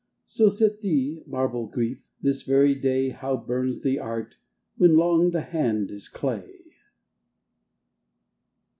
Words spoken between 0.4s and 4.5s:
sit thee, marble Grief! this very day How burns the art